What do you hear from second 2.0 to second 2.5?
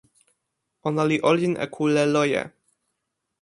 loje.